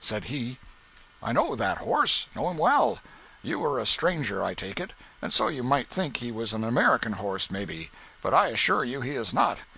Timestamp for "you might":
5.48-5.90